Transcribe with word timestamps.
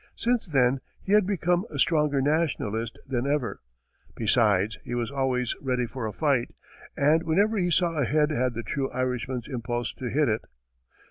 Since 0.15 0.47
then, 0.47 0.81
he 1.03 1.11
had 1.13 1.27
become 1.27 1.63
a 1.69 1.77
stronger 1.77 2.23
nationalist 2.23 2.97
than 3.05 3.27
ever; 3.27 3.61
besides, 4.15 4.79
he 4.83 4.95
was 4.95 5.11
always 5.11 5.53
ready 5.61 5.85
for 5.85 6.07
a 6.07 6.11
fight, 6.11 6.55
and 6.97 7.21
whenever 7.21 7.55
he 7.55 7.69
saw 7.69 7.95
a 7.99 8.05
head 8.05 8.31
had 8.31 8.55
the 8.55 8.63
true 8.63 8.89
Irishman's 8.89 9.47
impulse 9.47 9.93
to 9.99 10.09
hit 10.09 10.27
it. 10.27 10.41